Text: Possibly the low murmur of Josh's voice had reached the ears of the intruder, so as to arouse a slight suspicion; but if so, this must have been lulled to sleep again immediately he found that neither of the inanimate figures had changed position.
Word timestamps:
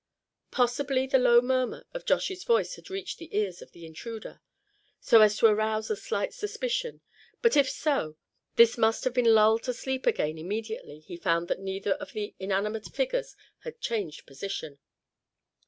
Possibly 0.49 1.05
the 1.05 1.19
low 1.19 1.41
murmur 1.41 1.85
of 1.93 2.05
Josh's 2.05 2.43
voice 2.43 2.73
had 2.75 2.89
reached 2.89 3.19
the 3.19 3.37
ears 3.37 3.61
of 3.61 3.71
the 3.71 3.85
intruder, 3.85 4.41
so 4.99 5.21
as 5.21 5.37
to 5.37 5.45
arouse 5.45 5.91
a 5.91 5.95
slight 5.95 6.33
suspicion; 6.33 7.01
but 7.43 7.55
if 7.55 7.69
so, 7.69 8.17
this 8.55 8.79
must 8.79 9.03
have 9.03 9.13
been 9.13 9.35
lulled 9.35 9.61
to 9.65 9.75
sleep 9.75 10.07
again 10.07 10.39
immediately 10.39 11.01
he 11.01 11.17
found 11.17 11.47
that 11.49 11.59
neither 11.59 11.91
of 11.91 12.13
the 12.13 12.33
inanimate 12.39 12.85
figures 12.87 13.35
had 13.59 13.79
changed 13.79 14.25
position. 14.25 14.79